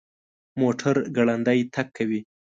موټر 0.59 0.95
ګړندی 1.17 1.59
تګ 1.73 1.87
کوي 1.97 2.19